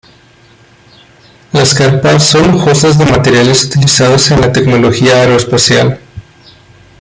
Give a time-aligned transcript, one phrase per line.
[1.51, 5.99] Las carpas son lujosas de materiales utilizados en la tecnología aeroespacial.